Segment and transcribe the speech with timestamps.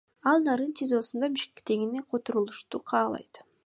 [0.29, 3.33] Ал Нарын ТИЗОсунан Бишкектикине которулушту каалайт.